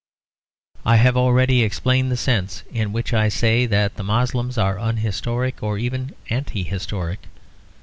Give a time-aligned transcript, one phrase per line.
[0.83, 5.61] I have already explained the sense in which I say that the Moslems are unhistoric
[5.61, 7.27] or even anti historic.